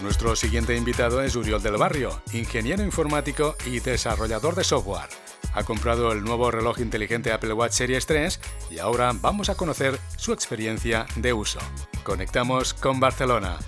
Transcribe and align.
Nuestro 0.00 0.34
siguiente 0.34 0.76
invitado 0.76 1.22
es 1.22 1.36
Uriol 1.36 1.62
del 1.62 1.76
Barrio, 1.76 2.22
ingeniero 2.32 2.82
informático 2.82 3.54
y 3.66 3.80
desarrollador 3.80 4.54
de 4.54 4.64
software. 4.64 5.08
Ha 5.54 5.64
comprado 5.64 6.12
el 6.12 6.24
nuevo 6.24 6.50
reloj 6.50 6.80
inteligente 6.80 7.30
Apple 7.30 7.52
Watch 7.52 7.72
Series 7.72 8.06
3 8.06 8.40
y 8.70 8.78
ahora 8.78 9.12
vamos 9.14 9.50
a 9.50 9.54
conocer 9.54 9.98
su 10.16 10.32
experiencia 10.32 11.06
de 11.16 11.32
uso. 11.32 11.60
Conectamos 12.02 12.74
con 12.74 13.00
Barcelona. 13.00 13.58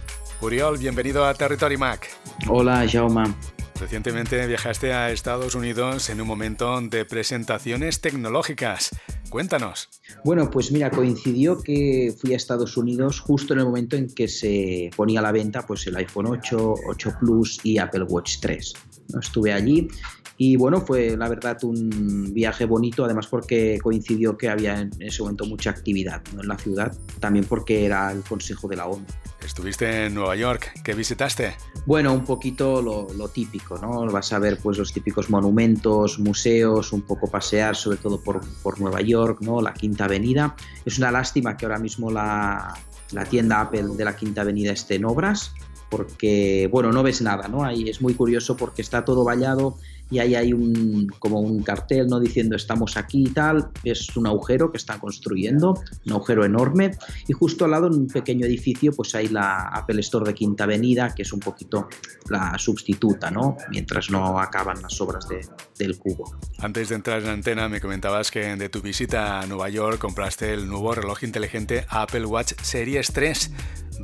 Uriol, 0.40 0.78
bienvenido 0.78 1.24
a 1.26 1.34
Territory 1.34 1.76
Mac. 1.76 2.08
Hola, 2.48 2.84
Jaume. 2.90 3.34
Recientemente 3.78 4.46
viajaste 4.46 4.92
a 4.92 5.10
Estados 5.10 5.54
Unidos 5.54 6.08
en 6.08 6.20
un 6.20 6.26
momento 6.26 6.80
de 6.80 7.04
presentaciones 7.04 8.00
tecnológicas. 8.00 8.90
Cuéntanos. 9.34 9.88
Bueno, 10.22 10.48
pues 10.48 10.70
mira, 10.70 10.92
coincidió 10.92 11.60
que 11.60 12.14
fui 12.16 12.34
a 12.34 12.36
Estados 12.36 12.76
Unidos 12.76 13.18
justo 13.18 13.52
en 13.52 13.58
el 13.58 13.64
momento 13.64 13.96
en 13.96 14.06
que 14.06 14.28
se 14.28 14.90
ponía 14.96 15.18
a 15.18 15.22
la 15.24 15.32
venta 15.32 15.66
pues 15.66 15.84
el 15.88 15.96
iPhone 15.96 16.26
8, 16.26 16.74
8 16.86 17.12
Plus 17.18 17.58
y 17.64 17.78
Apple 17.78 18.04
Watch 18.04 18.36
3. 18.40 18.72
Estuve 19.20 19.52
allí 19.52 19.88
y 20.36 20.54
bueno, 20.54 20.80
fue 20.80 21.16
la 21.16 21.28
verdad 21.28 21.58
un 21.64 22.32
viaje 22.32 22.64
bonito, 22.64 23.04
además 23.04 23.26
porque 23.26 23.80
coincidió 23.82 24.38
que 24.38 24.48
había 24.48 24.82
en 24.82 24.90
ese 25.00 25.22
momento 25.22 25.46
mucha 25.46 25.70
actividad 25.70 26.22
en 26.32 26.46
la 26.46 26.56
ciudad, 26.56 26.96
también 27.18 27.44
porque 27.44 27.86
era 27.86 28.12
el 28.12 28.22
Consejo 28.22 28.68
de 28.68 28.76
la 28.76 28.86
ONU. 28.86 29.04
Estuviste 29.44 30.06
en 30.06 30.14
Nueva 30.14 30.36
York, 30.36 30.72
¿qué 30.82 30.94
visitaste? 30.94 31.54
Bueno, 31.84 32.14
un 32.14 32.24
poquito 32.24 32.80
lo, 32.80 33.28
típico, 33.28 33.76
¿no? 33.76 34.06
Vas 34.10 34.32
a 34.32 34.38
ver 34.38 34.58
pues 34.58 34.78
los 34.78 34.92
típicos 34.92 35.28
monumentos, 35.28 36.18
museos, 36.18 36.92
un 36.92 37.02
poco 37.02 37.30
pasear, 37.30 37.76
sobre 37.76 37.98
todo 37.98 38.20
por, 38.20 38.40
por 38.62 38.80
Nueva 38.80 39.02
York, 39.02 39.42
¿no? 39.42 39.60
La 39.60 39.74
Quinta 39.74 40.06
Avenida. 40.06 40.56
Es 40.84 40.98
una 40.98 41.10
lástima 41.10 41.56
que 41.56 41.66
ahora 41.66 41.78
mismo 41.78 42.10
la, 42.10 42.74
la 43.12 43.24
tienda 43.26 43.60
Apple 43.60 43.88
de 43.96 44.04
la 44.04 44.16
Quinta 44.16 44.40
Avenida 44.40 44.72
esté 44.72 44.94
en 44.94 45.04
obras, 45.04 45.52
porque, 45.96 46.68
bueno, 46.72 46.90
no 46.90 47.04
ves 47.04 47.22
nada, 47.22 47.46
¿no? 47.46 47.62
Ahí 47.62 47.88
es 47.88 48.02
muy 48.02 48.14
curioso 48.14 48.56
porque 48.56 48.82
está 48.82 49.04
todo 49.04 49.22
vallado 49.22 49.76
y 50.10 50.18
ahí 50.18 50.34
hay 50.34 50.52
un, 50.52 51.08
como 51.18 51.40
un 51.40 51.62
cartel 51.62 52.08
no 52.08 52.20
diciendo 52.20 52.56
estamos 52.56 52.96
aquí 52.96 53.24
y 53.28 53.30
tal, 53.30 53.68
es 53.84 54.16
un 54.16 54.26
agujero 54.26 54.70
que 54.70 54.76
están 54.76 54.98
construyendo, 54.98 55.80
un 56.06 56.12
agujero 56.12 56.44
enorme 56.44 56.92
y 57.26 57.32
justo 57.32 57.64
al 57.64 57.70
lado 57.70 57.86
en 57.86 57.94
un 57.94 58.06
pequeño 58.08 58.44
edificio 58.44 58.92
pues 58.92 59.14
hay 59.14 59.28
la 59.28 59.68
Apple 59.68 60.00
Store 60.00 60.26
de 60.26 60.34
Quinta 60.34 60.64
Avenida 60.64 61.14
que 61.14 61.22
es 61.22 61.32
un 61.32 61.40
poquito 61.40 61.88
la 62.28 62.58
sustituta, 62.58 63.30
¿no? 63.30 63.56
Mientras 63.70 64.10
no 64.10 64.38
acaban 64.38 64.82
las 64.82 65.00
obras 65.00 65.28
de, 65.28 65.46
del 65.78 65.96
cubo. 65.96 66.36
Antes 66.58 66.90
de 66.90 66.96
entrar 66.96 67.22
en 67.22 67.28
antena 67.28 67.68
me 67.68 67.80
comentabas 67.80 68.30
que 68.30 68.56
de 68.56 68.68
tu 68.68 68.82
visita 68.82 69.40
a 69.40 69.46
Nueva 69.46 69.68
York 69.68 69.98
compraste 69.98 70.52
el 70.52 70.68
nuevo 70.68 70.94
reloj 70.94 71.24
inteligente 71.24 71.86
Apple 71.88 72.26
Watch 72.26 72.52
Series 72.62 73.12
3. 73.12 73.50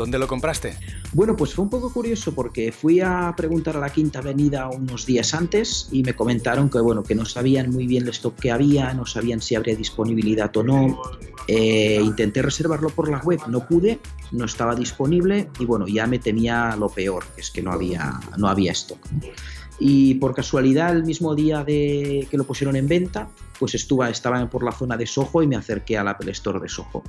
¿Dónde 0.00 0.18
lo 0.18 0.26
compraste? 0.26 0.78
Bueno, 1.12 1.36
pues 1.36 1.52
fue 1.52 1.62
un 1.62 1.68
poco 1.68 1.92
curioso 1.92 2.34
porque 2.34 2.72
fui 2.72 3.00
a 3.00 3.34
preguntar 3.36 3.76
a 3.76 3.80
la 3.80 3.90
Quinta 3.90 4.20
Avenida 4.20 4.66
unos 4.70 5.04
días 5.04 5.34
antes 5.34 5.90
y 5.92 6.02
me 6.02 6.14
comentaron 6.14 6.70
que 6.70 6.80
bueno 6.80 7.02
que 7.02 7.14
no 7.14 7.26
sabían 7.26 7.70
muy 7.70 7.86
bien 7.86 8.04
el 8.04 8.08
stock 8.08 8.34
que 8.34 8.50
había, 8.50 8.94
no 8.94 9.04
sabían 9.04 9.42
si 9.42 9.56
habría 9.56 9.76
disponibilidad 9.76 10.56
o 10.56 10.62
no. 10.62 11.02
Eh, 11.46 12.00
intenté 12.02 12.40
reservarlo 12.40 12.88
por 12.88 13.10
la 13.10 13.18
web, 13.18 13.40
no 13.48 13.68
pude, 13.68 14.00
no 14.32 14.46
estaba 14.46 14.74
disponible 14.74 15.50
y 15.58 15.66
bueno 15.66 15.86
ya 15.86 16.06
me 16.06 16.18
temía 16.18 16.74
lo 16.76 16.88
peor, 16.88 17.26
que 17.34 17.42
es 17.42 17.50
que 17.50 17.60
no 17.60 17.70
había 17.70 18.18
no 18.38 18.48
había 18.48 18.72
stock. 18.72 19.06
Y 19.80 20.14
por 20.16 20.34
casualidad, 20.34 20.94
el 20.94 21.04
mismo 21.04 21.34
día 21.34 21.64
de 21.64 22.28
que 22.30 22.36
lo 22.36 22.44
pusieron 22.44 22.76
en 22.76 22.86
venta, 22.86 23.30
pues 23.58 23.74
estuve, 23.74 24.10
estaba 24.10 24.48
por 24.50 24.62
la 24.62 24.72
zona 24.72 24.96
de 24.98 25.06
Soho 25.06 25.42
y 25.42 25.46
me 25.46 25.56
acerqué 25.56 25.96
al 25.96 26.06
Apple 26.06 26.30
Store 26.32 26.60
de 26.60 26.68
Soho. 26.68 27.02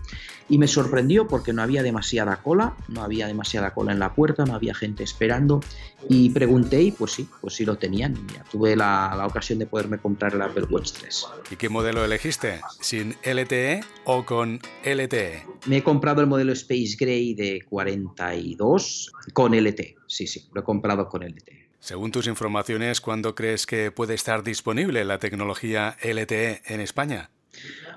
Y 0.47 0.58
me 0.58 0.67
sorprendió 0.67 1.28
porque 1.28 1.52
no 1.52 1.61
había 1.61 1.83
demasiada 1.83 2.38
cola, 2.38 2.75
no 2.88 3.03
había 3.03 3.28
demasiada 3.28 3.73
cola 3.73 3.91
en 3.91 4.00
la 4.00 4.16
puerta, 4.16 4.45
no 4.45 4.55
había 4.55 4.73
gente 4.73 5.03
esperando. 5.03 5.59
Y 6.08 6.30
pregunté 6.30 6.81
y 6.81 6.91
pues 6.91 7.11
sí, 7.11 7.28
pues 7.41 7.55
sí 7.55 7.66
lo 7.66 7.78
tenían. 7.78 8.16
Ya 8.33 8.44
tuve 8.45 8.78
la, 8.78 9.13
la 9.17 9.28
ocasión 9.28 9.59
de 9.59 9.66
poderme 9.66 9.97
comprar 9.97 10.33
el 10.33 10.41
Apple 10.41 10.66
Watch 10.69 10.94
3. 10.94 11.28
¿Y 11.52 11.56
qué 11.58 11.67
modelo 11.67 12.06
elegiste? 12.06 12.62
¿Sin 12.79 13.16
LTE 13.25 13.81
o 14.06 14.25
con 14.25 14.62
LTE? 14.85 15.46
Me 15.67 15.78
he 15.78 15.84
comprado 15.84 16.22
el 16.22 16.28
modelo 16.28 16.53
Space 16.53 16.96
Gray 16.97 17.34
de 17.34 17.63
42 17.69 19.12
con 19.34 19.53
LTE. 19.53 19.97
Sí, 20.07 20.25
sí, 20.25 20.47
lo 20.53 20.62
he 20.62 20.63
comprado 20.63 21.09
con 21.09 21.22
LTE. 21.23 21.71
Según 21.81 22.12
tus 22.12 22.28
informaciones, 22.28 23.02
¿cuándo 23.02 23.34
crees 23.34 23.66
que 23.66 23.90
puede 23.90 24.14
estar 24.14 24.44
disponible 24.44 25.03
la 25.03 25.18
tecnología 25.18 25.97
LTE 26.03 26.62
en 26.68 26.80
España? 26.80 27.31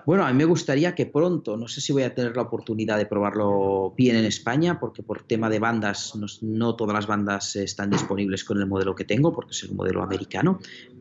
Bueno, 0.07 0.25
a 0.25 0.33
mí 0.33 0.39
me 0.39 0.47
gustaría 0.47 0.95
que 0.95 1.05
pronto, 1.05 1.59
no 1.59 1.69
sé 1.69 1.83
si 1.83 1.93
voy 1.93 2.03
a 2.03 2.15
tener 2.15 2.35
la 2.35 2.43
oportunidad 2.43 2.97
de 2.97 3.05
probarlo 3.05 3.93
bien 3.95 4.17
en 4.17 4.25
España, 4.25 4.81
porque 4.81 5.03
por 5.03 5.25
tema 5.25 5.51
de 5.51 5.59
bandas, 5.59 6.15
no, 6.41 6.77
todas 6.77 6.95
las 6.95 7.07
bandas 7.07 7.57
están 7.57 7.91
disponibles 7.91 8.43
con 8.43 8.59
el 8.59 8.67
modelo 8.67 8.95
que 8.95 9.05
tengo, 9.05 9.35
porque 9.35 9.53
es 9.53 9.63
el 9.65 9.75
modelo 9.75 10.03
americano, 10.03 10.61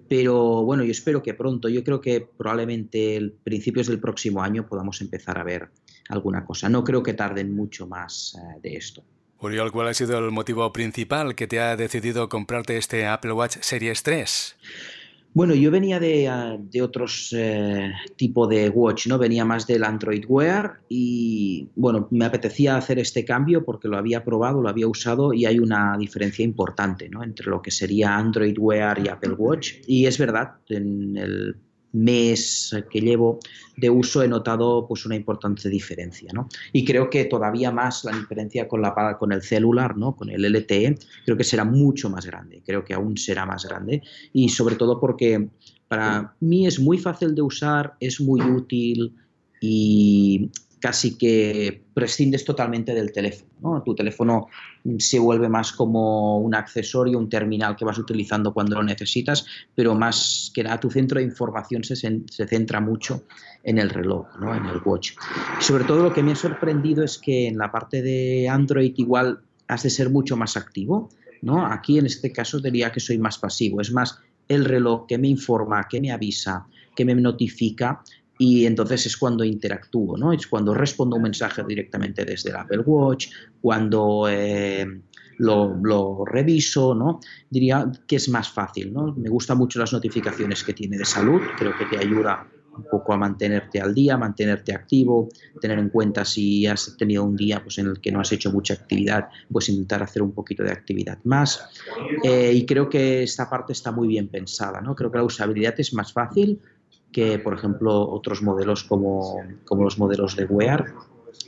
pero 0.10 0.64
bueno, 0.64 0.84
yo 0.84 0.92
espero 0.92 1.24
que 1.24 1.34
pronto, 1.34 1.70
yo 1.70 1.86
creo 1.86 2.02
que 2.02 2.20
probablemente 2.38 3.16
el 3.16 3.32
principios 3.32 3.88
del 3.88 4.02
próximo 4.02 4.44
año 4.44 4.68
podamos 4.68 5.00
empezar 5.00 5.38
a 5.38 5.44
ver 5.46 5.70
alguna 6.10 6.46
cosa. 6.46 6.68
No 6.68 6.84
creo 6.84 7.02
que 7.02 7.14
tarden 7.14 7.56
mucho 7.56 7.88
más 7.88 8.36
eh, 8.36 8.60
de 8.62 8.76
esto. 8.76 9.04
Uriol, 9.44 9.72
¿cuál 9.72 9.90
ha 9.90 9.94
sido 9.94 10.18
el 10.20 10.32
motivo 10.32 10.72
principal 10.72 11.36
que 11.36 11.48
te 11.48 11.60
ha 11.60 11.76
decidido 11.76 12.30
comprarte 12.30 12.78
este 12.78 13.06
Apple 13.06 13.34
Watch 13.34 13.58
Series 13.62 14.02
3? 14.04 14.56
Bueno, 15.36 15.56
yo 15.56 15.72
venía 15.72 16.00
de, 16.00 16.28
ah, 16.28 16.58
de 16.60 16.82
otros 16.84 17.34
eh, 17.36 17.92
tipo 18.16 18.46
de 18.46 18.70
watch, 18.70 19.08
¿no? 19.08 19.18
Venía 19.18 19.44
más 19.44 19.66
del 19.66 19.84
Android 19.84 20.24
Wear 20.28 20.82
y, 20.88 21.68
bueno, 21.76 22.08
me 22.12 22.26
apetecía 22.26 22.78
hacer 22.78 23.00
este 23.00 23.26
cambio 23.26 23.66
porque 23.66 23.88
lo 23.88 23.98
había 23.98 24.24
probado, 24.24 24.62
lo 24.62 24.70
había 24.70 24.88
usado 24.88 25.34
y 25.34 25.46
hay 25.46 25.58
una 25.58 25.98
diferencia 25.98 26.46
importante, 26.46 27.10
¿no? 27.10 27.24
Entre 27.24 27.48
lo 27.48 27.64
que 27.64 27.72
sería 27.72 28.16
Android 28.16 28.56
Wear 28.60 29.04
y 29.04 29.10
Apple 29.10 29.34
Watch. 29.34 29.74
Y 29.88 30.06
es 30.06 30.20
verdad, 30.20 30.52
en 30.70 31.18
el 31.18 31.56
mes 31.94 32.76
que 32.92 33.02
llevo 33.02 33.40
de 33.78 33.90
uso 33.90 34.24
he 34.24 34.28
notado 34.28 34.86
pues 34.88 35.06
una 35.06 35.16
importante 35.16 35.70
diferencia 35.70 36.32
¿no? 36.34 36.50
y 36.72 36.84
creo 36.84 37.10
que 37.10 37.26
todavía 37.26 37.72
más 37.72 38.04
la 38.04 38.12
diferencia 38.12 38.68
con, 38.68 38.82
la, 38.82 39.16
con 39.18 39.32
el 39.32 39.42
celular 39.42 39.96
¿no? 39.96 40.16
con 40.16 40.30
el 40.30 40.44
LTE 40.44 40.98
creo 41.24 41.38
que 41.38 41.44
será 41.44 41.64
mucho 41.64 42.10
más 42.10 42.26
grande 42.26 42.62
creo 42.66 42.84
que 42.84 42.96
aún 42.96 43.16
será 43.16 43.46
más 43.46 43.66
grande 43.66 44.02
y 44.34 44.50
sobre 44.50 44.76
todo 44.76 45.00
porque 45.00 45.50
para 45.88 46.36
mí 46.40 46.66
es 46.66 46.80
muy 46.80 46.98
fácil 46.98 47.36
de 47.36 47.44
usar 47.44 47.96
es 48.00 48.20
muy 48.20 48.42
útil 48.42 49.16
y 49.62 50.50
casi 50.84 51.18
que 51.18 51.82
prescindes 51.94 52.44
totalmente 52.44 52.94
del 52.94 53.14
teléfono. 53.14 53.82
Tu 53.86 53.96
teléfono 53.96 54.50
se 54.98 55.18
vuelve 55.18 55.48
más 55.48 55.72
como 55.72 56.40
un 56.40 56.54
accesorio, 56.54 57.18
un 57.18 57.30
terminal 57.30 57.78
que 57.78 57.86
vas 57.86 57.98
utilizando 57.98 58.54
cuando 58.54 58.76
lo 58.76 58.84
necesitas, 58.84 59.46
pero 59.74 59.96
más 59.96 60.52
que 60.54 60.62
nada 60.62 60.82
tu 60.82 60.92
centro 60.92 61.20
de 61.20 61.26
información 61.26 61.86
se, 61.86 61.96
se 61.96 62.48
centra 62.48 62.82
mucho 62.82 63.24
en 63.64 63.78
el 63.78 63.92
reloj, 63.92 64.28
¿no? 64.42 64.54
en 64.54 64.66
el 64.66 64.82
watch. 64.84 65.12
sobre 65.62 65.86
todo 65.86 66.04
lo 66.04 66.12
que 66.12 66.22
me 66.22 66.34
ha 66.34 66.36
sorprendido 66.36 67.02
es 67.06 67.18
que 67.18 67.48
en 67.48 67.58
la 67.58 67.72
parte 67.72 68.02
de 68.02 68.50
Android 68.50 68.94
igual 68.98 69.40
has 69.70 69.84
de 69.84 69.90
ser 69.90 70.10
mucho 70.10 70.36
más 70.36 70.58
activo. 70.58 71.08
¿no? 71.42 71.66
Aquí 71.66 71.98
en 71.98 72.08
este 72.08 72.34
caso 72.34 72.60
diría 72.60 72.92
que 72.92 73.00
soy 73.00 73.18
más 73.18 73.38
pasivo, 73.38 73.80
es 73.80 73.94
más 73.94 74.20
el 74.50 74.66
reloj 74.66 75.08
que 75.08 75.18
me 75.18 75.30
informa, 75.30 75.88
que 75.90 76.02
me 76.02 76.12
avisa, 76.12 76.68
que 76.94 77.06
me 77.06 77.16
notifica 77.16 78.04
y 78.38 78.66
entonces 78.66 79.06
es 79.06 79.18
cuando 79.18 79.44
interactúo, 79.44 80.18
¿no? 80.18 80.34
Es 80.34 80.48
cuando 80.48 80.74
respondo 80.74 81.16
un 81.16 81.24
mensaje 81.24 81.64
directamente 81.68 82.26
desde 82.26 82.50
el 82.50 82.56
Apple 82.56 82.80
Watch, 82.80 83.28
cuando 83.62 84.28
eh, 84.30 84.86
lo, 85.38 86.26
reviso, 86.26 86.96
¿no? 86.96 87.20
Diría 87.50 87.92
que 88.08 88.16
es 88.16 88.30
más 88.30 88.50
fácil, 88.50 88.94
¿no? 88.94 89.14
Me 89.14 89.30
gustan 89.30 89.58
mucho 89.58 89.80
las 89.80 89.94
notificaciones 89.94 90.64
que 90.64 90.74
tiene 90.74 90.98
de 90.98 91.06
salud, 91.06 91.42
creo 91.58 91.78
que 91.78 91.86
te 91.86 91.98
ayuda 91.98 92.48
un 92.76 92.86
poco 92.90 93.14
a 93.14 93.18
mantenerte 93.18 93.80
al 93.80 93.94
día, 93.94 94.18
mantenerte 94.18 94.74
activo, 94.74 95.30
tener 95.62 95.78
en 95.78 95.90
cuenta 95.90 96.26
si 96.26 96.66
has 96.66 96.98
tenido 96.98 97.24
un 97.24 97.36
día 97.36 97.62
pues, 97.62 97.78
en 97.78 97.86
el 97.86 98.02
que 98.02 98.12
no 98.12 98.20
has 98.20 98.32
hecho 98.32 98.52
mucha 98.52 98.74
actividad, 98.74 99.30
pues 99.52 99.70
intentar 99.70 100.02
hacer 100.02 100.24
un 100.24 100.32
poquito 100.32 100.64
de 100.64 100.72
actividad 100.72 101.20
más. 101.24 101.70
Eh, 102.24 102.52
y 102.52 102.66
creo 102.66 102.90
que 102.90 103.22
esta 103.22 103.48
parte 103.48 103.74
está 103.74 103.92
muy 103.92 104.08
bien 104.08 104.28
pensada, 104.28 104.82
¿no? 104.82 104.96
Creo 104.96 105.12
que 105.12 105.20
la 105.20 105.24
usabilidad 105.24 105.76
es 105.78 105.94
más 105.94 106.14
fácil, 106.14 106.60
que, 107.14 107.40
por 107.40 107.54
ejemplo, 107.54 108.10
otros 108.10 108.42
modelos 108.42 108.84
como, 108.84 109.38
como 109.64 109.84
los 109.84 109.98
modelos 109.98 110.36
de 110.36 110.46
Wear. 110.46 110.94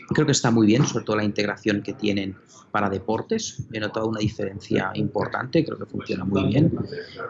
Creo 0.10 0.26
que 0.26 0.32
está 0.32 0.52
muy 0.52 0.68
bien, 0.68 0.86
sobre 0.86 1.04
todo 1.04 1.18
la 1.18 1.24
integración 1.24 1.82
que 1.82 1.94
tienen 1.94 2.36
para 2.72 2.90
deportes. 2.90 3.64
He 3.72 3.80
notado 3.80 4.08
una 4.08 4.20
diferencia 4.20 4.92
importante, 4.96 5.66
creo 5.66 5.78
que 5.78 5.86
funciona 5.86 6.26
muy 6.26 6.44
bien. 6.46 6.78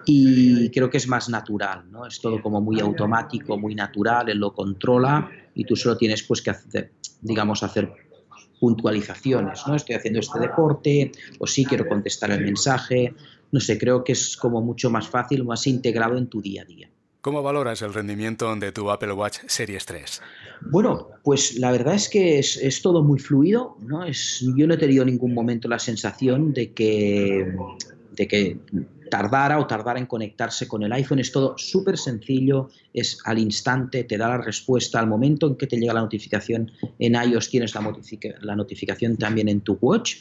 Y 0.05 0.69
creo 0.71 0.89
que 0.89 0.97
es 0.97 1.07
más 1.07 1.29
natural, 1.29 1.83
¿no? 1.91 2.05
Es 2.05 2.19
todo 2.19 2.41
como 2.41 2.61
muy 2.61 2.79
automático, 2.79 3.57
muy 3.57 3.75
natural, 3.75 4.29
él 4.29 4.39
lo 4.39 4.53
controla 4.53 5.29
y 5.53 5.63
tú 5.63 5.75
solo 5.75 5.97
tienes 5.97 6.23
pues 6.23 6.41
que 6.41 6.49
hacer, 6.49 6.93
digamos, 7.21 7.63
hacer 7.63 7.91
puntualizaciones, 8.59 9.61
¿no? 9.67 9.75
Estoy 9.75 9.95
haciendo 9.95 10.19
este 10.19 10.39
deporte, 10.39 11.11
o 11.39 11.47
sí 11.47 11.65
quiero 11.65 11.87
contestar 11.87 12.31
el 12.31 12.43
mensaje. 12.43 13.13
No 13.51 13.59
sé, 13.59 13.77
creo 13.77 14.03
que 14.03 14.13
es 14.13 14.35
como 14.37 14.61
mucho 14.61 14.89
más 14.89 15.07
fácil, 15.07 15.45
más 15.45 15.67
integrado 15.67 16.17
en 16.17 16.27
tu 16.27 16.41
día 16.41 16.63
a 16.63 16.65
día. 16.65 16.89
¿Cómo 17.25 17.41
valoras 17.41 17.81
el 17.81 17.91
rendimiento 17.91 18.55
de 18.55 18.71
tu 18.71 18.91
Apple 18.91 19.11
Watch 19.13 19.39
Series 19.47 19.83
3? 19.83 20.21
Bueno, 20.69 21.07
pues 21.23 21.57
la 21.57 21.71
verdad 21.71 21.95
es 21.95 22.07
que 22.07 22.37
es, 22.37 22.81
todo 22.83 23.01
muy 23.01 23.17
fluido, 23.17 23.77
¿no? 23.81 24.05
Es, 24.05 24.45
yo 24.55 24.67
no 24.67 24.75
he 24.75 24.77
tenido 24.77 25.01
en 25.01 25.09
ningún 25.09 25.33
momento 25.33 25.67
la 25.67 25.79
sensación 25.79 26.53
de 26.53 26.71
que, 26.71 27.51
de 28.11 28.27
que 28.27 28.59
tardara 29.09 29.57
o 29.57 29.65
tardara 29.65 29.97
en 29.97 30.05
conectarse 30.05 30.67
con 30.67 30.83
el 30.83 30.93
iPhone. 30.93 31.17
Es 31.17 31.31
todo 31.31 31.57
súper 31.57 31.97
sencillo, 31.97 32.69
es 32.93 33.17
al 33.25 33.39
instante, 33.39 34.03
te 34.03 34.19
da 34.19 34.29
la 34.29 34.37
respuesta 34.37 34.99
al 34.99 35.07
momento 35.07 35.47
en 35.47 35.55
que 35.55 35.65
te 35.65 35.77
llega 35.77 35.95
la 35.95 36.01
notificación 36.01 36.71
en 36.99 37.15
iOS, 37.15 37.49
tienes 37.49 37.73
la, 37.73 37.91
la 38.41 38.55
notificación 38.55 39.17
también 39.17 39.49
en 39.49 39.61
tu 39.61 39.79
watch 39.81 40.17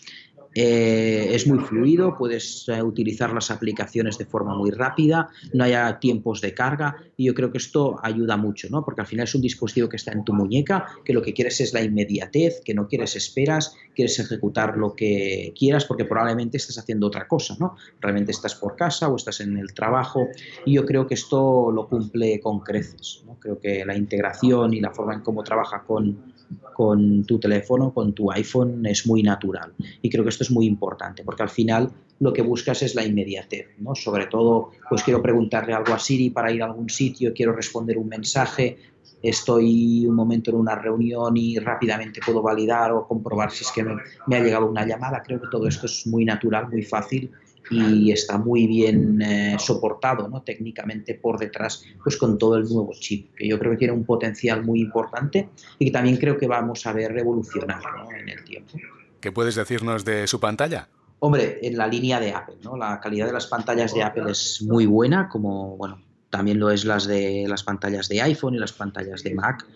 eh, 0.55 1.31
es 1.33 1.47
muy 1.47 1.59
fluido, 1.59 2.17
puedes 2.17 2.69
eh, 2.69 2.83
utilizar 2.83 3.33
las 3.33 3.51
aplicaciones 3.51 4.19
de 4.19 4.25
forma 4.25 4.55
muy 4.55 4.71
rápida, 4.71 5.29
no 5.53 5.65
haya 5.65 5.99
tiempos 5.99 6.41
de 6.41 6.55
carga 6.55 6.97
y 7.17 7.25
yo 7.27 7.35
creo 7.35 7.51
que 7.51 7.59
esto 7.59 7.99
ayuda 8.03 8.37
mucho, 8.37 8.69
¿no? 8.71 8.85
porque 8.85 9.01
al 9.01 9.07
final 9.07 9.25
es 9.25 9.35
un 9.35 9.41
dispositivo 9.41 9.89
que 9.89 9.97
está 9.97 10.13
en 10.13 10.25
tu 10.25 10.33
muñeca, 10.33 10.87
que 11.05 11.13
lo 11.13 11.23
que 11.23 11.33
quieres 11.33 11.61
es 11.61 11.73
la 11.73 11.83
inmediatez, 11.83 12.61
que 12.65 12.73
no 12.73 12.87
quieres 12.87 13.17
esperas, 13.17 13.77
quieres 13.95 14.19
ejecutar 14.19 14.77
lo 14.77 14.95
que 14.95 15.53
quieras 15.59 15.85
porque 15.87 16.05
probablemente 16.05 16.57
estás 16.57 16.79
haciendo 16.79 17.09
otra 17.09 17.27
cosa, 17.27 17.57
¿no? 17.59 17.77
realmente 18.01 18.31
estás 18.31 18.55
por 18.55 18.77
casa 18.77 19.09
o 19.09 19.17
estás 19.17 19.41
en 19.41 19.59
el 19.59 19.75
trabajo 19.75 20.29
y 20.65 20.75
yo 20.75 20.87
creo 20.87 21.07
que 21.07 21.15
esto 21.15 21.73
lo 21.73 21.89
cumple 21.89 22.41
con 22.41 22.61
creces. 22.61 23.25
¿no? 23.27 23.39
Creo 23.41 23.59
que 23.59 23.85
la 23.85 23.97
integración 23.97 24.73
y 24.73 24.81
la 24.81 24.93
forma 24.93 25.15
en 25.15 25.21
cómo 25.21 25.43
trabaja 25.43 25.83
con 25.83 26.34
con 26.75 27.25
tu 27.25 27.39
teléfono, 27.39 27.93
con 27.93 28.13
tu 28.13 28.31
iPhone, 28.33 28.85
es 28.87 29.07
muy 29.07 29.23
natural. 29.23 29.73
Y 30.03 30.11
creo 30.11 30.25
que 30.25 30.31
esto 30.31 30.45
es 30.45 30.51
muy 30.51 30.67
importante, 30.67 31.23
porque 31.25 31.43
al 31.43 31.49
final 31.49 31.91
lo 32.21 32.33
que 32.33 32.43
buscas 32.43 32.83
es 32.83 32.95
la 32.95 33.05
inmediatez, 33.05 33.69
¿no? 33.79 33.95
Sobre 33.95 34.27
todo, 34.27 34.71
pues 34.89 35.03
quiero 35.03 35.23
preguntarle 35.23 35.73
algo 35.73 35.93
a 35.95 35.99
Siri 35.99 36.31
para 36.31 36.53
ir 36.53 36.63
a 36.63 36.67
algún 36.67 36.89
sitio, 36.89 37.33
quiero 37.35 37.53
responder 37.53 37.99
un 37.99 38.09
mensaje, 38.09 38.79
estoy 39.23 40.07
un 40.07 40.15
momento 40.15 40.51
en 40.51 40.57
una 40.57 40.75
reunión 40.75 41.37
y 41.37 41.59
rápidamente 41.59 42.21
puedo 42.25 42.43
validar 42.43 42.93
o 42.93 43.07
comprobar 43.07 43.51
si 43.51 43.65
es 43.65 43.73
que 43.73 43.85
me 44.27 44.37
ha 44.37 44.41
llegado 44.41 44.67
una 44.67 44.87
llamada. 44.87 45.23
Creo 45.23 45.41
que 45.41 45.49
todo 45.51 45.67
esto 45.67 45.87
es 45.87 46.07
muy 46.07 46.25
natural, 46.25 46.69
muy 46.69 46.83
fácil 46.83 47.31
y 47.71 48.13
está 48.13 48.39
muy 48.39 48.67
bien 48.67 49.21
eh, 49.23 49.57
soportado 49.59 50.29
¿no? 50.29 50.43
técnicamente 50.43 51.15
por 51.15 51.39
detrás 51.39 51.85
pues 52.03 52.17
con 52.17 52.39
todo 52.39 52.57
el 52.57 52.65
nuevo 52.65 52.93
chip, 52.99 53.35
que 53.35 53.49
yo 53.49 53.59
creo 53.59 53.73
que 53.73 53.79
tiene 53.79 53.95
un 53.95 54.05
potencial 54.05 54.65
muy 54.65 54.81
importante 54.81 55.49
y 55.79 55.87
que 55.87 55.91
también 55.91 56.17
creo 56.17 56.37
que 56.37 56.47
vamos 56.47 56.87
a 56.87 56.93
ver 56.93 57.13
revolucionar 57.13 57.81
en 58.21 58.29
el 58.29 58.45
tiempo. 58.45 58.79
¿Qué 59.21 59.33
puedes 59.33 59.55
decirnos 59.55 60.05
de 60.05 60.27
su 60.27 60.39
pantalla? 60.41 60.89
Hombre, 61.21 61.59
en 61.63 61.79
la 61.79 61.87
línea 61.87 62.21
de 62.21 62.33
Apple, 62.33 62.57
¿no? 62.63 62.77
La 62.77 63.01
calidad 63.01 63.27
de 63.27 63.33
las 63.33 63.47
pantallas 63.47 63.95
de 63.95 64.03
Apple 64.03 64.31
es 64.31 64.63
muy 64.63 64.85
buena, 64.85 65.29
como 65.31 65.77
bueno, 65.79 66.03
también 66.29 66.59
lo 66.59 66.71
es 66.71 66.85
las 66.85 67.07
de 67.07 67.47
las 67.49 67.63
pantallas 67.63 68.09
de 68.09 68.21
iPhone 68.21 68.55
y 68.55 68.59
las 68.59 68.73
pantallas 68.73 69.23
de 69.23 69.35
Mac. 69.35 69.67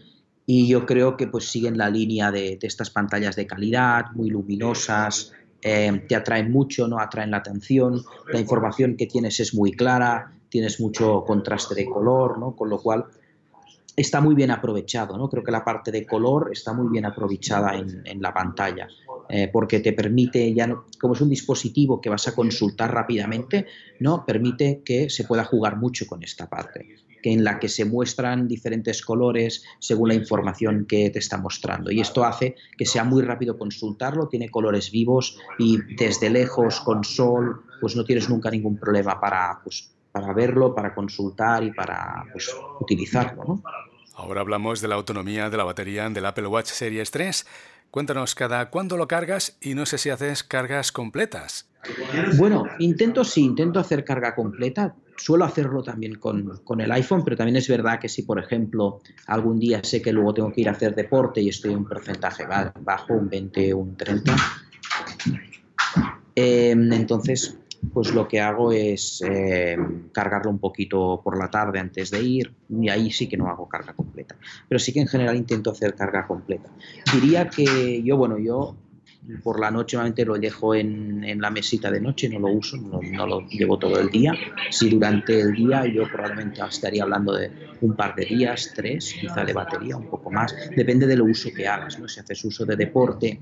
Y 0.44 0.69
yo 0.69 0.84
creo 0.84 1.17
que 1.17 1.26
pues 1.26 1.46
siguen 1.46 1.79
la 1.79 1.88
línea 1.88 2.31
de, 2.31 2.58
de 2.61 2.67
estas 2.67 2.91
pantallas 2.91 3.37
de 3.37 3.46
calidad, 3.46 4.06
muy 4.12 4.29
luminosas, 4.29 5.32
eh, 5.62 6.05
te 6.08 6.14
atraen 6.14 6.50
mucho, 6.50 6.87
no 6.87 7.00
atraen 7.00 7.31
la 7.31 7.38
atención, 7.38 8.02
la 8.32 8.40
información 8.40 8.96
que 8.96 9.06
tienes 9.06 9.40
es 9.40 9.55
muy 9.55 9.72
clara, 9.72 10.32
tienes 10.49 10.81
mucho 10.81 11.25
contraste 11.26 11.75
de 11.75 11.87
color, 11.87 12.38
¿no? 12.38 12.55
con 12.55 12.69
lo 12.69 12.78
cual 12.78 13.06
está 13.96 14.20
muy 14.20 14.37
bien 14.37 14.52
aprovechado, 14.52 15.19
¿no? 15.19 15.28
Creo 15.28 15.43
que 15.43 15.50
la 15.50 15.64
parte 15.64 15.90
de 15.90 16.06
color 16.06 16.50
está 16.52 16.72
muy 16.72 16.88
bien 16.88 17.05
aprovechada 17.05 17.75
en, 17.75 18.22
la 18.22 18.32
pantalla, 18.32 18.87
eh, 19.28 19.49
porque 19.52 19.81
te 19.81 19.93
permite, 19.93 20.55
ya 20.55 20.69
no, 20.69 20.84
como 21.00 21.14
es 21.14 21.20
un 21.20 21.28
dispositivo 21.28 22.00
que 22.00 22.08
vas 22.08 22.28
a 22.28 22.34
consultar 22.34 22.94
rápidamente, 22.94 23.66
¿no? 23.99 24.25
Permite 24.25 24.82
que 24.84 25.10
se 25.10 25.25
pueda 25.25 25.44
jugar 25.44 25.76
mucho 25.78 26.06
con 26.06 26.22
esta 26.22 26.49
parte 26.49 26.87
que 27.23 27.32
en 27.32 27.44
la 27.44 27.59
que 27.59 27.69
se 27.69 27.85
muestran 27.85 28.49
diferentes 28.49 29.03
colores 29.03 29.65
según 29.79 30.09
la 30.09 30.15
información 30.15 30.87
que 30.87 31.11
te 31.11 31.19
está 31.19 31.38
mostrando. 31.38 31.91
Y 31.91 32.00
esto 32.00 32.25
hace 32.25 32.56
que 32.76 32.87
sea 32.87 33.05
muy 33.05 33.23
rápido 33.23 33.59
consultarlo, 33.59 34.29
tiene 34.29 34.50
colores 34.50 34.91
vivos 34.91 35.38
y 35.59 35.79
desde 35.97 36.31
lejos, 36.31 36.81
con 36.81 37.05
sol, 37.05 37.62
pues 37.81 37.97
no 37.97 38.05
tienes 38.05 38.29
nunca 38.29 38.50
ningún 38.50 38.76
problema 38.76 39.20
para, 39.20 39.61
pues, 39.62 39.91
para 40.12 40.32
verlo, 40.32 40.75
para 40.75 40.94
consultar 40.94 41.62
y 41.65 41.73
para 41.73 42.25
pues, 42.32 42.55
utilizarlo. 42.81 43.62
Ahora 44.15 44.41
hablamos 44.41 44.81
de 44.81 44.88
la 44.88 44.97
autonomía 44.97 45.49
de 45.49 45.56
la 45.56 45.65
batería 45.65 46.09
del 46.09 46.26
Apple 46.26 46.49
Watch 46.49 46.70
Series 46.70 47.11
3. 47.11 47.47
Cuéntanos 47.91 48.35
cada 48.35 48.69
cuándo 48.69 48.97
lo 48.97 49.09
cargas 49.09 49.56
y 49.61 49.75
no 49.75 49.87
sé 49.87 49.97
si 49.97 50.11
haces 50.11 50.43
cargas 50.43 50.93
completas. 50.93 51.69
Bueno, 52.37 52.65
intento 52.79 53.25
sí, 53.25 53.43
intento 53.43 53.79
hacer 53.79 54.05
carga 54.05 54.35
completa 54.35 54.95
suelo 55.19 55.45
hacerlo 55.45 55.83
también 55.83 56.15
con, 56.15 56.81
el 56.81 56.93
iPhone, 56.93 57.23
pero 57.25 57.37
también 57.37 57.57
es 57.57 57.69
verdad 57.69 57.99
que 57.99 58.09
si, 58.09 58.23
por 58.23 58.39
ejemplo, 58.39 59.01
algún 59.27 59.59
día 59.59 59.81
sé 59.83 60.01
que 60.01 60.13
luego 60.13 60.33
tengo 60.33 60.53
que 60.53 60.63
ir 60.63 60.69
a 60.69 60.73
hacer 60.73 60.95
deporte 60.95 61.41
y 61.41 61.49
estoy 61.49 61.73
en 61.73 61.79
un 61.79 61.89
porcentaje 61.89 62.45
bajo, 62.47 63.15
un 63.15 63.29
20, 63.29 63.75
un 63.75 63.97
30, 63.97 64.37
em, 66.35 66.93
entonces 66.93 67.59
pues 67.93 68.13
lo 68.13 68.27
que 68.27 68.41
hago 68.41 68.73
es 68.73 69.23
em, 69.23 70.09
cargarlo 70.11 70.51
un 70.51 70.59
poquito 70.59 71.21
por 71.23 71.39
la 71.39 71.49
tarde 71.49 71.79
antes 71.79 72.11
de 72.11 72.21
ir 72.21 72.53
y 72.69 72.89
ahí 72.89 73.11
sí 73.13 73.29
que 73.29 73.37
no 73.37 73.49
hago 73.49 73.69
carga 73.69 73.93
completa. 73.93 74.37
Pero 74.69 74.79
sí 74.81 74.93
que 74.93 75.01
en 75.01 75.07
general 75.07 75.37
intento 75.37 75.71
hacer 75.71 75.95
carga 75.95 76.27
completa. 76.27 76.71
Diría 77.13 77.49
que 77.49 78.03
yo, 78.03 78.17
bueno, 78.17 78.37
yo 78.39 78.77
por 79.43 79.61
la 79.61 79.70
noche 79.70 79.97
normalmente 79.97 80.25
lo 80.25 80.38
dejo 80.38 80.75
en, 80.75 81.23
en, 81.25 81.41
la 81.41 81.50
mesita 81.50 81.91
de 81.91 82.00
noche, 82.00 82.29
no 82.29 82.38
lo 82.38 82.49
uso, 82.49 82.76
no, 82.76 83.00
no, 83.03 83.26
lo 83.26 83.47
llevo 83.49 83.79
todo 83.79 83.99
el 83.99 84.09
día. 84.11 84.32
Si 84.70 84.88
durante 84.88 85.41
el 85.41 85.55
día 85.55 85.87
yo 85.87 86.05
probablemente 86.11 86.62
estaría 86.67 87.03
hablando 87.03 87.35
de 87.35 87.50
un 87.81 87.94
par 87.94 88.15
de 88.15 88.25
días, 88.25 88.73
tres, 88.75 89.15
quizá 89.20 89.44
de 89.44 89.53
batería, 89.53 89.97
un 89.97 90.09
poco 90.09 90.31
más, 90.31 90.55
depende 90.75 91.06
del 91.06 91.23
uso 91.23 91.50
que 91.55 91.67
hagas, 91.67 91.99
¿no? 91.99 92.09
Si 92.09 92.20
haces 92.20 92.44
uso 92.44 92.65
de 92.65 92.76
deporte 92.76 93.41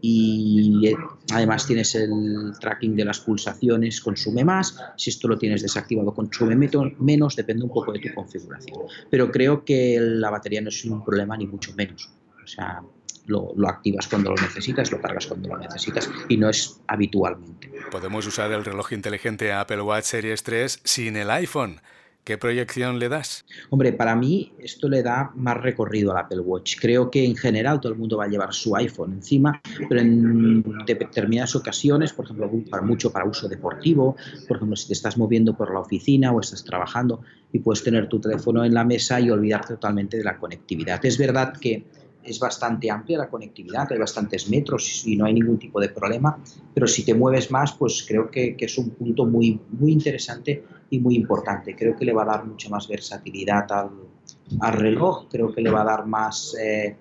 y 0.00 0.88
eh, 0.88 0.96
además 1.32 1.66
tienes 1.66 1.94
el 1.94 2.52
tracking 2.58 2.96
de 2.96 3.04
las 3.04 3.20
pulsaciones, 3.20 4.00
consume 4.00 4.44
más, 4.44 4.76
si 4.96 5.10
esto 5.10 5.28
lo 5.28 5.38
tienes 5.38 5.62
desactivado, 5.62 6.14
consume 6.14 6.56
menos, 6.56 7.36
depende 7.36 7.64
un 7.64 7.70
poco 7.70 7.92
de 7.92 7.98
tu 7.98 8.14
configuración. 8.14 8.78
Pero 9.10 9.30
creo 9.30 9.64
que 9.64 9.98
la 10.00 10.30
batería 10.30 10.60
no 10.60 10.68
es 10.68 10.84
un 10.84 11.04
problema 11.04 11.36
ni 11.36 11.46
mucho 11.46 11.74
menos. 11.74 12.10
O 12.42 12.46
sea, 12.46 12.82
lo, 13.26 13.54
activas 13.68 14.08
cuando 14.08 14.30
lo 14.30 14.36
necesitas, 14.36 14.90
lo 14.90 15.00
cargas 15.00 15.26
cuando 15.26 15.48
lo 15.48 15.58
necesitas 15.58 16.10
y 16.28 16.36
no 16.36 16.48
es 16.48 16.80
habitualmente. 16.86 17.70
Podemos 17.90 18.26
usar 18.26 18.52
el 18.52 18.64
reloj 18.64 18.92
inteligente 18.92 19.52
Apple 19.52 19.82
Watch 19.82 20.04
Series 20.04 20.42
3 20.42 20.80
sin 20.84 21.16
el 21.16 21.30
iPhone. 21.30 21.80
¿Qué 22.24 22.36
proyección 22.36 22.98
le 22.98 23.08
das? 23.08 23.46
Hombre, 23.70 23.94
para 23.94 24.14
mí 24.14 24.52
esto 24.58 24.88
le 24.88 25.02
da 25.02 25.32
más 25.34 25.56
recorrido 25.56 26.12
al 26.12 26.18
Apple 26.18 26.40
Watch. 26.40 26.76
Creo 26.78 27.10
que 27.10 27.24
en 27.24 27.34
general 27.34 27.80
todo 27.80 27.92
el 27.92 27.98
mundo 27.98 28.18
va 28.18 28.24
a 28.24 28.28
llevar 28.28 28.52
su 28.52 28.76
iPhone 28.76 29.14
encima, 29.14 29.60
pero 29.88 30.02
en 30.02 30.62
determinadas 30.86 31.56
ocasiones, 31.56 32.12
por 32.12 32.26
ejemplo, 32.26 32.50
para 32.70 32.82
mucho 32.82 33.10
para 33.10 33.24
uso 33.24 33.48
deportivo, 33.48 34.16
por 34.46 34.58
ejemplo, 34.58 34.76
si 34.76 34.88
te 34.88 34.92
estás 34.92 35.16
moviendo 35.16 35.56
por 35.56 35.72
la 35.72 35.80
oficina 35.80 36.30
o 36.30 36.40
estás 36.40 36.62
trabajando 36.62 37.22
y 37.52 37.58
puedes 37.60 37.82
tener 37.82 38.06
tu 38.08 38.20
teléfono 38.20 38.64
en 38.64 38.74
la 38.74 38.84
mesa 38.84 39.18
y 39.18 39.30
olvidarte 39.30 39.74
totalmente 39.74 40.18
de 40.18 40.24
la 40.24 40.36
conectividad. 40.36 41.04
Es 41.04 41.16
verdad 41.16 41.54
que 41.58 41.84
es 42.22 42.38
bastante 42.38 42.90
amplia 42.90 43.18
la 43.18 43.28
conectividad, 43.28 43.90
hay 43.90 43.98
bastantes 43.98 44.48
metros 44.48 45.06
y 45.06 45.16
no 45.16 45.24
hay 45.24 45.34
ningún 45.34 45.58
tipo 45.58 45.80
de 45.80 45.88
problema, 45.88 46.38
pero 46.74 46.86
si 46.86 47.04
te 47.04 47.14
mueves 47.14 47.50
más, 47.50 47.72
pues 47.72 48.04
creo 48.06 48.30
que, 48.30 48.56
es 48.58 48.78
un 48.78 48.90
punto 48.90 49.26
muy, 49.26 49.58
muy 49.70 49.92
interesante 49.92 50.62
y 50.90 50.98
muy 50.98 51.16
importante. 51.16 51.74
Creo 51.74 51.96
que 51.96 52.04
le 52.04 52.12
va 52.12 52.22
a 52.22 52.26
dar 52.26 52.44
mucha 52.44 52.68
más 52.68 52.88
versatilidad 52.88 53.66
al, 53.72 54.72
reloj, 54.72 55.28
creo 55.30 55.52
que 55.52 55.60
le 55.60 55.70
va 55.70 55.82
a 55.82 55.84
dar 55.84 56.06
más... 56.06 56.56
Eh, 56.60 56.96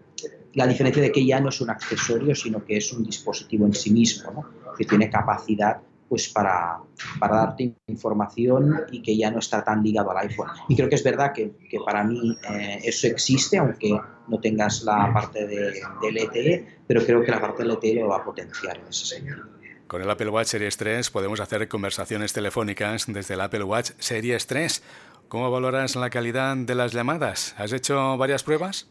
la 0.54 0.66
diferencia 0.66 1.02
de 1.02 1.12
que 1.12 1.26
ya 1.26 1.40
no 1.40 1.50
es 1.50 1.62
un 1.62 1.70
accesorio, 1.70 2.34
sino 2.34 2.66
que 2.66 2.78
es 2.78 2.92
un 2.92 3.04
dispositivo 3.04 3.66
en 3.66 3.74
sí 3.74 3.92
mismo, 3.92 4.46
que 4.78 4.84
tiene 4.84 5.10
capacidad 5.10 5.80
pues 6.10 6.28
para, 6.30 6.80
para, 7.20 7.36
darte 7.38 7.75
información 7.88 8.82
y 8.92 9.01
que 9.01 9.16
ya 9.16 9.30
no 9.30 9.39
está 9.39 9.63
tan 9.63 9.84
ligado 9.84 10.12
al 10.12 10.28
iPhone. 10.28 10.50
Y 10.68 10.75
creo 10.75 10.89
que 10.89 10.96
es 10.96 11.04
verdad 11.04 11.32
que, 11.34 11.51
que 11.70 11.80
para 11.86 12.04
mí 12.04 12.36
eh, 12.50 12.80
eso 12.84 13.08
existe, 13.08 13.58
aunque 13.58 13.98
no 14.28 14.39
tengas 14.39 14.84
la 14.84 15.13
parte 15.13 15.46
de, 15.48 15.82
del 16.01 16.16
LTE, 16.16 16.80
pero 16.88 17.06
creo 17.06 17.24
que 17.24 17.32
la 17.32 17.39
parte 17.39 17.63
del 17.63 17.74
LTE 17.74 17.96
lo 17.96 18.08
va 18.10 18.18
a 18.18 18.24
potenciar 18.24 18.78
en 18.78 18.88
ese 18.88 19.06
sentido. 19.06 19.46
Con 19.88 20.01
el 20.01 20.10
Apple 20.10 20.30
Watch 20.30 20.48
Series 20.48 20.78
3 20.78 21.10
podemos 21.10 21.39
hacer 21.39 21.68
conversaciones 21.68 22.32
telefónicas 22.34 23.06
desde 23.08 23.34
el 23.34 23.42
Apple 23.42 23.63
Watch 23.63 23.92
Series 23.98 24.46
3. 24.46 24.84
¿Cómo 25.30 25.50
valoras 25.51 25.96
la 25.96 26.10
calidad 26.10 26.58
de 26.58 26.75
las 26.75 26.92
llamadas? 26.92 27.56
¿Has 27.58 27.72
hecho 27.72 28.18
varias 28.18 28.44
pruebas? 28.44 28.88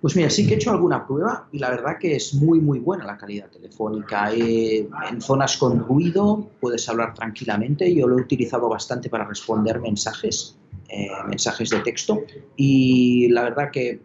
Pues 0.00 0.16
mira, 0.16 0.30
sí 0.30 0.46
que 0.46 0.54
he 0.54 0.56
hecho 0.56 0.70
alguna 0.70 1.06
prueba 1.06 1.48
y 1.52 1.58
la 1.58 1.70
verdad 1.70 1.98
que 1.98 2.16
es 2.16 2.32
muy 2.34 2.58
muy 2.58 2.78
buena 2.78 3.04
la 3.04 3.18
calidad 3.18 3.50
telefónica. 3.50 4.32
Eh, 4.32 4.88
en 5.10 5.20
zonas 5.20 5.58
con 5.58 5.78
ruido 5.80 6.48
puedes 6.58 6.88
hablar 6.88 7.12
tranquilamente. 7.12 7.94
Yo 7.94 8.08
lo 8.08 8.18
he 8.18 8.22
utilizado 8.22 8.68
bastante 8.68 9.10
para 9.10 9.24
responder 9.24 9.78
mensajes, 9.78 10.56
eh, 10.88 11.08
mensajes 11.28 11.68
de 11.68 11.80
texto 11.80 12.22
y 12.56 13.28
la 13.28 13.42
verdad 13.42 13.70
que 13.70 14.00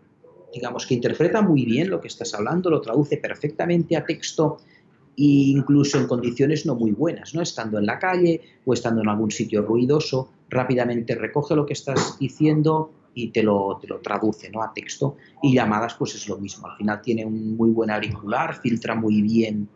digamos 0.54 0.86
que 0.86 0.96
interpreta 0.96 1.42
muy 1.42 1.66
bien 1.66 1.90
lo 1.90 2.02
que 2.02 2.08
estás 2.08 2.34
hablando, 2.34 2.70
lo 2.70 2.82
traduce 2.82 3.18
perfectamente 3.18 3.96
a 3.96 4.06
texto 4.06 4.58
incluso 5.18 5.98
en 5.98 6.08
condiciones 6.08 6.66
no 6.66 6.76
muy 6.76 6.92
buenas, 6.92 7.34
¿no? 7.34 7.42
Estando 7.42 7.78
en 7.80 7.86
la 7.86 8.00
calle 8.00 8.42
o 8.66 8.74
estando 8.74 9.02
en 9.02 9.10
algún 9.10 9.32
sitio 9.32 9.62
ruidoso, 9.62 10.30
rápidamente 10.50 11.16
recoge 11.16 11.56
lo 11.56 11.66
que 11.66 11.74
estás 11.74 12.18
diciendo 12.20 12.92
y 13.16 13.30
te 13.30 13.42
lo, 13.42 13.80
te 13.82 13.88
lo 13.88 14.00
traduce 14.02 14.52
¿no? 14.52 14.62
a 14.62 14.72
texto. 14.74 15.16
Y 15.42 15.56
llamadas, 15.56 15.96
pues 15.96 16.14
es 16.14 16.28
lo 16.28 16.38
mismo. 16.38 16.68
Al 16.68 16.78
final 16.78 17.02
tiene 17.02 17.26
un 17.26 17.56
muy 17.56 17.72
buen 17.72 17.90
auricular, 17.90 18.60
filtra 18.62 18.94
muy 18.94 19.22
bien 19.22 19.68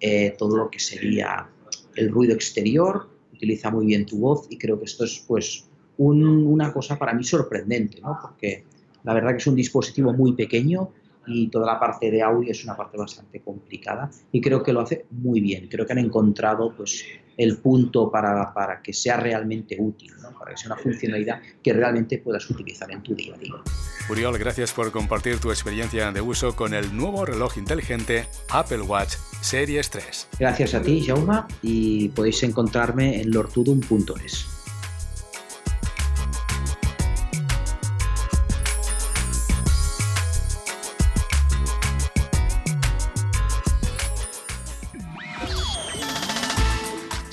eh, 0.00 0.34
todo 0.36 0.56
lo 0.56 0.70
que 0.70 0.80
sería 0.80 1.48
el 1.94 2.10
ruido 2.10 2.34
exterior, 2.34 3.08
utiliza 3.32 3.70
muy 3.70 3.86
bien 3.86 4.04
tu 4.04 4.18
voz 4.18 4.46
y 4.50 4.58
creo 4.58 4.78
que 4.78 4.84
esto 4.84 5.04
es 5.04 5.24
pues 5.26 5.64
una 5.96 6.72
cosa 6.72 6.96
para 6.96 7.12
mí 7.12 7.24
sorprendente, 7.24 8.00
¿no? 8.00 8.16
porque 8.22 8.64
la 9.02 9.14
verdad 9.14 9.30
que 9.30 9.38
es 9.38 9.46
un 9.48 9.56
dispositivo 9.56 10.12
muy 10.12 10.32
pequeño 10.34 10.90
y 11.26 11.48
toda 11.48 11.66
la 11.66 11.80
parte 11.80 12.10
de 12.10 12.22
audio 12.22 12.52
es 12.52 12.62
una 12.62 12.76
parte 12.76 12.96
bastante 12.96 13.40
complicada 13.40 14.08
y 14.30 14.40
creo 14.40 14.62
que 14.62 14.72
lo 14.72 14.80
hace 14.80 15.06
muy 15.10 15.40
bien. 15.40 15.68
Creo 15.68 15.84
que 15.86 15.92
han 15.92 15.98
encontrado 15.98 16.72
pues, 16.76 17.04
el 17.38 17.56
punto 17.58 18.10
para, 18.10 18.52
para 18.52 18.82
que 18.82 18.92
sea 18.92 19.16
realmente 19.16 19.76
útil, 19.78 20.12
¿no? 20.20 20.36
para 20.36 20.50
que 20.50 20.58
sea 20.58 20.72
una 20.72 20.82
funcionalidad 20.82 21.40
que 21.62 21.72
realmente 21.72 22.18
puedas 22.18 22.50
utilizar 22.50 22.90
en 22.90 23.02
tu 23.02 23.14
día 23.14 23.34
a 23.34 23.38
día. 23.38 23.54
Uriol, 24.10 24.36
gracias 24.38 24.72
por 24.72 24.90
compartir 24.90 25.38
tu 25.38 25.50
experiencia 25.50 26.10
de 26.10 26.20
uso 26.20 26.56
con 26.56 26.74
el 26.74 26.94
nuevo 26.96 27.24
reloj 27.24 27.56
inteligente 27.56 28.26
Apple 28.50 28.82
Watch 28.82 29.14
Series 29.40 29.88
3. 29.90 30.28
Gracias 30.38 30.74
a 30.74 30.82
ti, 30.82 31.04
Jauma, 31.06 31.46
y 31.62 32.08
podéis 32.08 32.42
encontrarme 32.42 33.20
en 33.20 33.30
lortudum.es. 33.30 34.57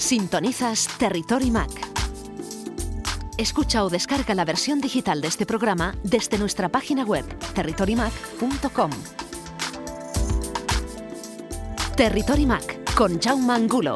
Sintonizas 0.06 0.88
Territory 1.00 1.50
Mac. 1.50 1.72
Escucha 3.40 3.84
o 3.84 3.90
descarga 3.90 4.36
la 4.36 4.46
versión 4.46 4.80
digital 4.80 5.20
de 5.20 5.28
este 5.28 5.48
programa 5.48 5.96
desde 6.04 6.38
nuestra 6.38 6.70
página 6.70 7.04
web 7.04 7.26
territorymac.com. 7.56 8.92
Territory 11.98 12.46
Mac 12.46 12.94
con 12.94 13.20
Jaume 13.20 13.52
Angulo 13.52 13.96